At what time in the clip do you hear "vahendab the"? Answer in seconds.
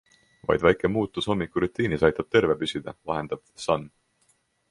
3.11-3.65